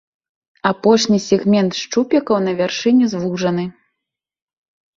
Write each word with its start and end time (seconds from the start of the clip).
Апошні 0.69 1.19
сегмент 1.29 1.77
шчупікаў 1.81 2.35
на 2.47 2.51
вяршыні 2.63 3.05
звужаны. 3.15 3.65